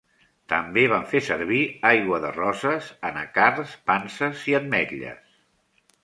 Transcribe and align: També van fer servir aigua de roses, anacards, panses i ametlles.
També 0.51 0.83
van 0.91 1.03
fer 1.09 1.19
servir 1.25 1.59
aigua 1.89 2.19
de 2.23 2.31
roses, 2.37 2.87
anacards, 3.09 3.75
panses 3.91 4.41
i 4.53 4.57
ametlles. 4.61 5.37